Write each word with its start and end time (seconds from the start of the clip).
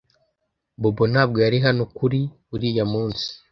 Bobo 0.81 1.03
ntabwo 1.11 1.37
yari 1.45 1.57
hano 1.65 1.83
kuri 1.97 2.19
uriya 2.55 2.83
munsi 2.91 3.25